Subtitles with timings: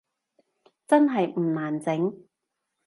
[0.87, 2.23] 真係唔難整？